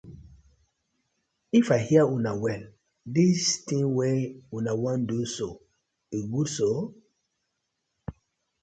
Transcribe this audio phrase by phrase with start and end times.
[1.59, 2.63] If I hear una well,
[3.17, 4.17] dis ting wey
[4.59, 5.49] una wan do so
[6.17, 6.69] e good so.